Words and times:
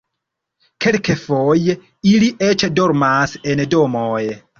Kelkfoje 0.85 1.75
ili 2.13 2.29
eĉ 2.47 2.65
dormas 2.81 3.37
en 3.53 3.63
domoj. 3.75 4.23